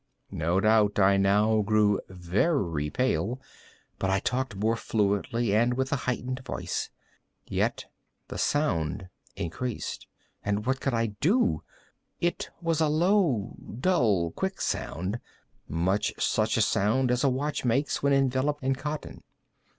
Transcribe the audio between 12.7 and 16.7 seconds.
a low, dull, quick sound—much such a